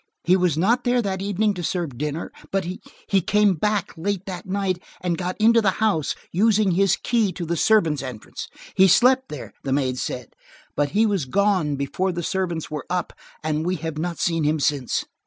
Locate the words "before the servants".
11.75-12.71